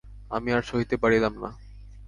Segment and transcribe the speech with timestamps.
[0.31, 1.49] আমি আর সহিতে পরিলাম না।